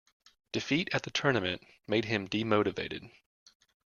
Defeat 0.51 0.89
at 0.93 1.03
the 1.03 1.11
tournament 1.11 1.61
made 1.85 2.05
him 2.05 2.27
demotivated. 2.27 3.11